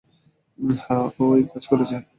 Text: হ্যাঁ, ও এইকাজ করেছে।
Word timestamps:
হ্যাঁ, 0.79 1.05
ও 1.19 1.25
এইকাজ 1.37 1.63
করেছে। 1.67 1.95